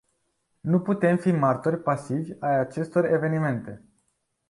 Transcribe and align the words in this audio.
Nu 0.61 0.79
putem 0.81 1.17
fi 1.17 1.31
martori 1.31 1.81
pasivi 1.83 2.31
ai 2.39 2.59
acestor 2.59 3.05
evenimente. 3.11 3.83